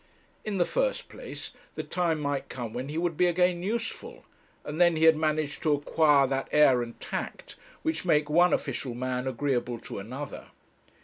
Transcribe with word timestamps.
In 0.43 0.57
the 0.57 0.65
first 0.65 1.09
place, 1.09 1.51
the 1.75 1.83
time 1.83 2.19
might 2.21 2.49
come 2.49 2.73
when 2.73 2.89
he 2.89 2.97
would 2.97 3.15
be 3.15 3.27
again 3.27 3.61
useful, 3.61 4.25
and 4.65 4.81
then 4.81 4.95
he 4.95 5.03
had 5.03 5.15
managed 5.15 5.61
to 5.61 5.75
acquire 5.75 6.25
that 6.25 6.47
air 6.51 6.81
and 6.81 6.99
tact 6.99 7.55
which 7.83 8.03
make 8.03 8.27
one 8.27 8.51
official 8.51 8.95
man 8.95 9.27
agreeable 9.27 9.77
to 9.81 9.99
another. 9.99 10.45